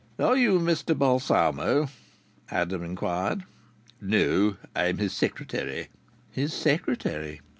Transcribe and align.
"Are 0.17 0.35
you 0.35 0.57
Mr 0.57 0.97
Balsamo?" 0.97 1.87
Adam 2.49 2.83
inquired. 2.83 3.43
"No. 4.01 4.55
I'm 4.75 4.97
his 4.97 5.13
secretary." 5.13 5.89
His 6.31 6.51
secretary! 6.55 7.39